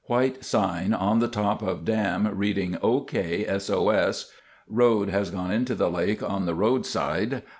[0.07, 4.31] White sign on the top of dam reading OK SOS.
[4.67, 7.43] Road has gone into the lake on the road side.